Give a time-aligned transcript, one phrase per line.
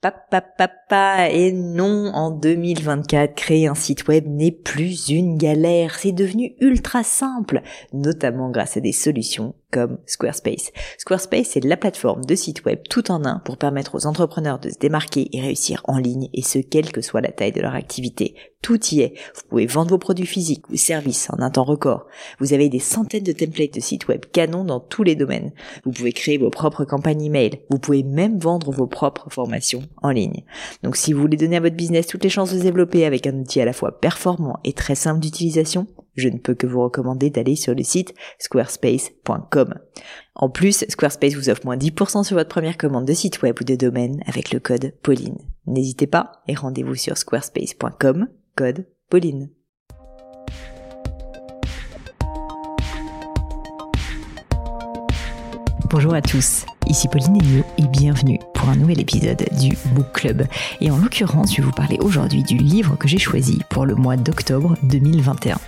[0.00, 6.12] Papa, papa, et non, en 2024, créer un site web n'est plus une galère, c'est
[6.12, 10.72] devenu ultra simple, notamment grâce à des solutions comme Squarespace.
[10.98, 14.70] Squarespace, c'est la plateforme de site web tout en un pour permettre aux entrepreneurs de
[14.70, 17.74] se démarquer et réussir en ligne, et ce, quelle que soit la taille de leur
[17.74, 18.34] activité.
[18.62, 19.14] Tout y est.
[19.34, 22.06] Vous pouvez vendre vos produits physiques ou services en un temps record.
[22.40, 25.52] Vous avez des centaines de templates de sites web canon dans tous les domaines.
[25.84, 27.60] Vous pouvez créer vos propres campagnes email.
[27.70, 30.42] Vous pouvez même vendre vos propres formations en ligne.
[30.82, 33.26] Donc si vous voulez donner à votre business toutes les chances de se développer avec
[33.26, 35.86] un outil à la fois performant et très simple d'utilisation,
[36.20, 39.74] je ne peux que vous recommander d'aller sur le site squarespace.com.
[40.34, 43.64] En plus, Squarespace vous offre moins 10% sur votre première commande de site web ou
[43.64, 45.38] de domaine avec le code Pauline.
[45.66, 49.50] N'hésitez pas et rendez-vous sur squarespace.com, code Pauline.
[55.90, 60.46] Bonjour à tous, ici Pauline Elio et bienvenue pour un nouvel épisode du Book Club.
[60.82, 63.94] Et en l'occurrence, je vais vous parler aujourd'hui du livre que j'ai choisi pour le
[63.94, 65.58] mois d'octobre 2021.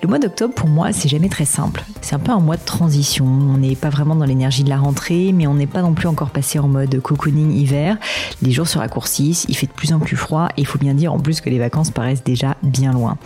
[0.00, 1.82] Le mois d'octobre, pour moi, c'est jamais très simple.
[2.02, 3.26] C'est un peu un mois de transition.
[3.26, 6.06] On n'est pas vraiment dans l'énergie de la rentrée, mais on n'est pas non plus
[6.06, 7.98] encore passé en mode cocooning hiver.
[8.40, 10.94] Les jours se raccourcissent, il fait de plus en plus froid, et il faut bien
[10.94, 13.18] dire en plus que les vacances paraissent déjà bien loin.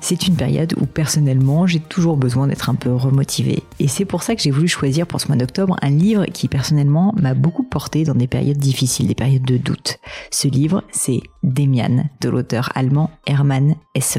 [0.00, 3.62] C'est une période où personnellement, j'ai toujours besoin d'être un peu remotivé.
[3.78, 6.48] Et c'est pour ça que j'ai voulu choisir pour ce mois d'octobre un livre qui
[6.48, 9.98] personnellement m'a beaucoup porté dans des périodes difficiles, des périodes de doute.
[10.30, 14.18] Ce livre, c'est Demian de l'auteur allemand Hermann Hesse.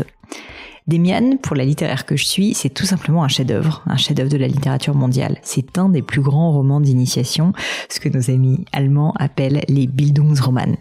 [0.88, 4.38] Demian, pour la littéraire que je suis, c'est tout simplement un chef-d'œuvre, un chef-d'œuvre de
[4.38, 5.38] la littérature mondiale.
[5.42, 7.52] C'est un des plus grands romans d'initiation,
[7.90, 10.78] ce que nos amis allemands appellent les Bildungsroman.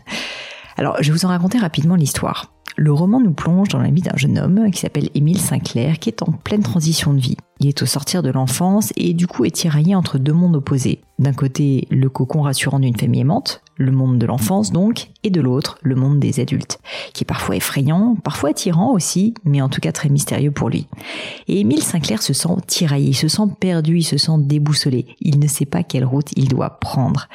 [0.77, 2.53] Alors, je vais vous en raconter rapidement l'histoire.
[2.77, 6.11] Le roman nous plonge dans la vie d'un jeune homme qui s'appelle Émile Sinclair, qui
[6.11, 7.37] est en pleine transition de vie.
[7.59, 11.01] Il est au sortir de l'enfance et du coup est tiraillé entre deux mondes opposés.
[11.19, 15.41] D'un côté, le cocon rassurant d'une famille aimante, le monde de l'enfance donc, et de
[15.41, 16.79] l'autre, le monde des adultes,
[17.15, 20.87] qui est parfois effrayant, parfois attirant aussi, mais en tout cas très mystérieux pour lui.
[21.49, 25.39] Et Émile Sinclair se sent tiraillé, il se sent perdu, il se sent déboussolé, il
[25.39, 27.29] ne sait pas quelle route il doit prendre.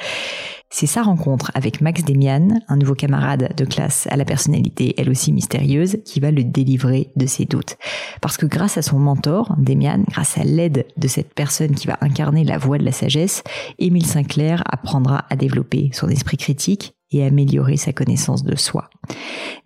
[0.74, 5.10] C'est sa rencontre avec Max Demian, un nouveau camarade de classe à la personnalité elle
[5.10, 7.76] aussi mystérieuse, qui va le délivrer de ses doutes.
[8.22, 11.98] Parce que grâce à son mentor, Demian, grâce à l'aide de cette personne qui va
[12.00, 13.44] incarner la voie de la sagesse,
[13.78, 18.90] Émile Sinclair apprendra à développer son esprit critique et améliorer sa connaissance de soi.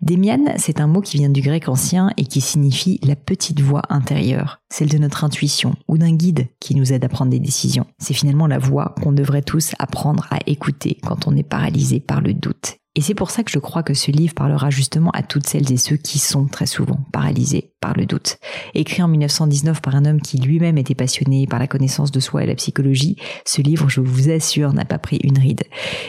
[0.01, 3.81] Demian, c'est un mot qui vient du grec ancien et qui signifie la petite voix
[3.89, 7.85] intérieure, celle de notre intuition ou d'un guide qui nous aide à prendre des décisions.
[7.97, 12.21] C'est finalement la voix qu'on devrait tous apprendre à écouter quand on est paralysé par
[12.21, 15.21] le doute et c'est pour ça que je crois que ce livre parlera justement à
[15.21, 18.39] toutes celles et ceux qui sont très souvent paralysés par le doute.
[18.73, 22.43] Écrit en 1919 par un homme qui lui-même était passionné par la connaissance de soi
[22.43, 23.15] et la psychologie,
[23.45, 25.61] ce livre, je vous assure, n'a pas pris une ride.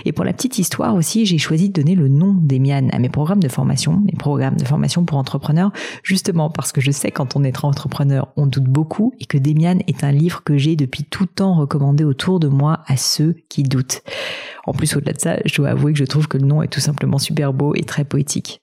[0.06, 3.10] Et pour la petite histoire aussi, j'ai choisi de donner le nom d'Emian à mes
[3.10, 5.72] programmes de formation, mes programmes de formation pour entrepreneurs,
[6.03, 9.81] justement parce que je sais quand on est entrepreneur, on doute beaucoup et que Demian
[9.87, 13.62] est un livre que j'ai depuis tout temps recommandé autour de moi à ceux qui
[13.62, 14.03] doutent.
[14.69, 16.69] En plus, au-delà de ça, je dois avouer que je trouve que le nom est
[16.69, 18.61] tout simplement super beau et très poétique.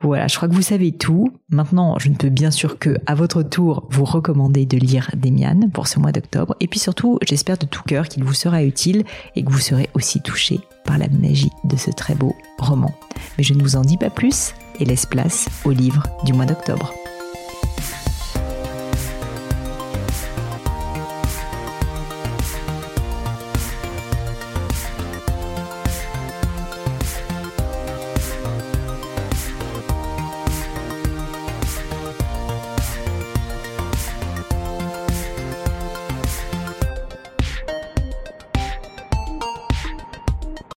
[0.00, 1.32] Voilà, je crois que vous savez tout.
[1.50, 5.68] Maintenant, je ne peux bien sûr que, à votre tour, vous recommander de lire Demian
[5.72, 6.54] pour ce mois d'octobre.
[6.60, 9.04] Et puis surtout, j'espère de tout cœur qu'il vous sera utile
[9.34, 12.94] et que vous serez aussi touché par la magie de ce très beau roman.
[13.36, 16.46] Mais je ne vous en dis pas plus et laisse place au livre du mois
[16.46, 16.94] d'octobre.